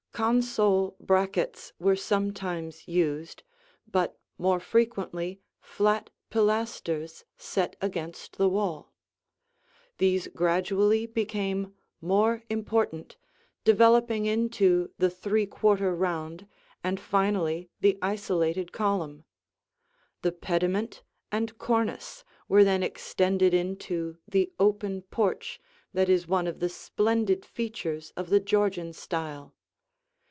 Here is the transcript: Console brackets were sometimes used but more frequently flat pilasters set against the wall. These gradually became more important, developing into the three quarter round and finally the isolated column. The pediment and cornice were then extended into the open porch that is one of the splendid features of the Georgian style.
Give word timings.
Console 0.13 0.95
brackets 0.99 1.73
were 1.79 1.95
sometimes 1.95 2.87
used 2.87 3.41
but 3.89 4.19
more 4.37 4.59
frequently 4.59 5.39
flat 5.61 6.09
pilasters 6.29 7.23
set 7.37 7.75
against 7.81 8.37
the 8.37 8.49
wall. 8.49 8.93
These 9.99 10.27
gradually 10.27 11.07
became 11.07 11.73
more 12.01 12.43
important, 12.51 13.15
developing 13.63 14.25
into 14.27 14.91
the 14.99 15.09
three 15.09 15.47
quarter 15.47 15.95
round 15.95 16.45
and 16.83 16.99
finally 16.99 17.69
the 17.79 17.97
isolated 18.01 18.71
column. 18.73 19.23
The 20.23 20.33
pediment 20.33 21.01
and 21.31 21.57
cornice 21.57 22.23
were 22.49 22.65
then 22.65 22.83
extended 22.83 23.53
into 23.55 24.17
the 24.27 24.51
open 24.59 25.01
porch 25.03 25.59
that 25.93 26.09
is 26.09 26.27
one 26.27 26.45
of 26.45 26.59
the 26.59 26.69
splendid 26.69 27.43
features 27.45 28.11
of 28.17 28.29
the 28.29 28.41
Georgian 28.41 28.91
style. 28.93 29.55